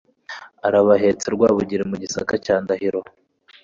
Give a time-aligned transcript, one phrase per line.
[0.67, 3.01] Arabahetse Rwabugiri mu gisaka cya ndahiro